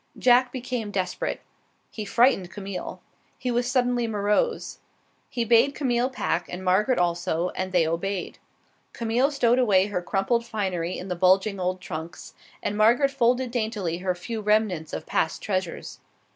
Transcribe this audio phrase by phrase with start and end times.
[0.17, 1.41] Jack became desperate.
[1.91, 3.03] He frightened Camille.
[3.37, 4.79] He was suddenly morose.
[5.29, 8.39] He bade Camille pack, and Margaret also, and they obeyed.
[8.93, 12.33] Camille stowed away her crumpled finery in the bulging old trunks,
[12.63, 15.99] and Margaret folded daintily her few remnants of past treasures.